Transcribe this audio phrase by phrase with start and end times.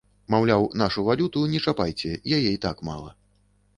[0.35, 3.11] Маўляў, нашу валюту не чапайце, яе і так мала.